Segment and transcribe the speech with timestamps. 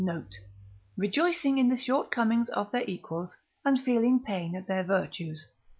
[0.03, 0.39] note),
[0.97, 5.45] rejoicing in the shortcomings of their equals, and feeling pain at their virtues.